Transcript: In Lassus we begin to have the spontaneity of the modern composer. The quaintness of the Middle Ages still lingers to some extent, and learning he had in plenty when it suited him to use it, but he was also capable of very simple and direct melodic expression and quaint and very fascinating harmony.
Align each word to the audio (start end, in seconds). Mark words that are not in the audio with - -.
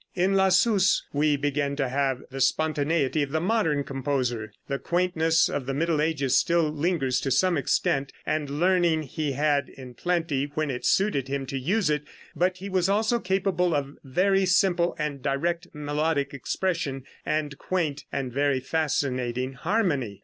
In 0.15 0.33
Lassus 0.33 1.03
we 1.13 1.37
begin 1.37 1.75
to 1.75 1.87
have 1.87 2.23
the 2.31 2.41
spontaneity 2.41 3.21
of 3.21 3.29
the 3.29 3.39
modern 3.39 3.83
composer. 3.83 4.51
The 4.67 4.79
quaintness 4.79 5.47
of 5.47 5.67
the 5.67 5.75
Middle 5.75 6.01
Ages 6.01 6.35
still 6.35 6.71
lingers 6.71 7.21
to 7.21 7.29
some 7.29 7.55
extent, 7.55 8.11
and 8.25 8.49
learning 8.49 9.03
he 9.03 9.33
had 9.33 9.69
in 9.69 9.93
plenty 9.93 10.45
when 10.55 10.71
it 10.71 10.87
suited 10.87 11.27
him 11.27 11.45
to 11.45 11.55
use 11.59 11.91
it, 11.91 12.01
but 12.35 12.57
he 12.57 12.67
was 12.67 12.89
also 12.89 13.19
capable 13.19 13.75
of 13.75 13.95
very 14.03 14.47
simple 14.47 14.95
and 14.97 15.21
direct 15.21 15.67
melodic 15.71 16.33
expression 16.33 17.03
and 17.23 17.59
quaint 17.59 18.05
and 18.11 18.33
very 18.33 18.59
fascinating 18.59 19.53
harmony. 19.53 20.19